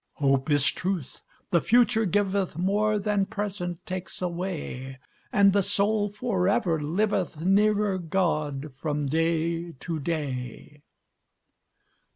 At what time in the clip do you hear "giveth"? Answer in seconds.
2.07-2.57